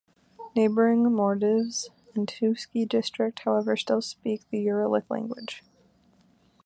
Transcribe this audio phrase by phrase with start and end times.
[0.55, 5.61] Neighbouring Mordvins in Tetyushsky District, however, still speak a Uralic language.